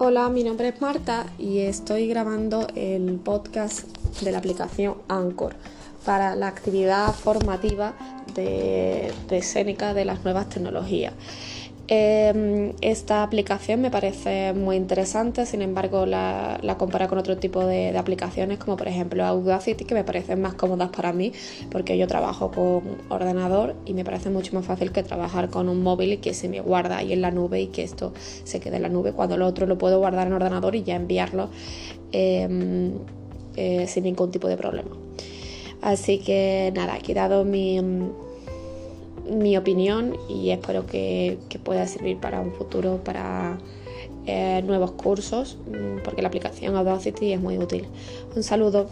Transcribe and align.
Hola, 0.00 0.28
mi 0.28 0.44
nombre 0.44 0.68
es 0.68 0.80
Marta 0.80 1.26
y 1.40 1.58
estoy 1.58 2.06
grabando 2.06 2.68
el 2.76 3.16
podcast 3.16 3.84
de 4.20 4.30
la 4.30 4.38
aplicación 4.38 4.94
Anchor 5.08 5.56
para 6.06 6.36
la 6.36 6.46
actividad 6.46 7.12
formativa 7.12 7.94
de, 8.32 9.12
de 9.28 9.38
escénica 9.38 9.94
de 9.94 10.04
las 10.04 10.22
nuevas 10.22 10.48
tecnologías. 10.50 11.14
Em, 11.90 12.74
esta 12.82 13.22
aplicación 13.22 13.80
me 13.80 13.90
parece 13.90 14.52
muy 14.52 14.76
interesante, 14.76 15.46
sin 15.46 15.62
embargo 15.62 16.04
la, 16.04 16.58
la 16.62 16.76
comparo 16.76 17.08
con 17.08 17.16
otro 17.16 17.38
tipo 17.38 17.64
de, 17.64 17.96
aplicaciones 17.96 18.58
como 18.58 18.76
por 18.76 18.88
ejemplo 18.88 19.24
Audacity 19.24 19.86
que 19.86 19.94
me 19.94 20.04
parecen 20.04 20.42
más 20.42 20.52
cómodas 20.52 20.90
para 20.90 21.14
mí 21.14 21.32
porque 21.70 21.96
yo 21.96 22.06
trabajo 22.06 22.50
con 22.50 22.98
ordenador 23.08 23.74
y 23.86 23.94
me 23.94 24.04
parece 24.04 24.28
mucho 24.28 24.54
más 24.54 24.66
fácil 24.66 24.92
que 24.92 25.02
trabajar 25.02 25.48
con 25.48 25.70
un 25.70 25.82
móvil 25.82 26.12
y 26.12 26.16
que 26.18 26.34
se 26.34 26.50
me 26.50 26.60
guarda 26.60 26.98
ahí 26.98 27.14
en 27.14 27.22
la 27.22 27.30
nube 27.30 27.62
y 27.62 27.68
que 27.68 27.84
esto 27.84 28.12
se 28.44 28.60
quede 28.60 28.76
en 28.76 28.82
la 28.82 28.90
nube 28.90 29.12
cuando 29.12 29.38
lo 29.38 29.46
otro 29.46 29.66
lo 29.66 29.78
puedo 29.78 29.98
guardar 29.98 30.26
en 30.26 30.34
ordenador 30.34 30.74
y 30.74 30.82
ya 30.82 30.94
enviarlo 30.94 31.48
em, 32.12 32.92
eh, 33.56 33.86
sin 33.88 34.04
ningún 34.04 34.30
tipo 34.30 34.46
de 34.46 34.58
problema. 34.58 34.90
Así 35.80 36.18
que 36.18 36.70
nada, 36.74 36.94
aquí 36.94 37.14
dado 37.14 37.46
mi 37.46 37.80
mi 39.24 39.56
opinión 39.56 40.16
y 40.28 40.50
espero 40.50 40.86
que, 40.86 41.38
pueda 41.64 41.86
servir 41.86 42.18
para 42.18 42.40
un 42.40 42.52
futuro, 42.52 43.00
para 43.04 43.58
eh, 44.26 44.62
nuevos 44.66 44.92
cursos, 44.92 45.58
mm, 45.66 46.02
porque 46.04 46.22
la 46.22 46.28
aplicación 46.28 46.76
Audacity 46.76 47.32
es 47.32 47.40
muy 47.40 47.58
útil. 47.58 47.86
Un 48.34 48.42
saludo. 48.42 48.88